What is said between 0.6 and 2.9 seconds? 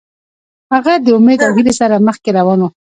هغه د امید او هیلې سره مخکې روان و.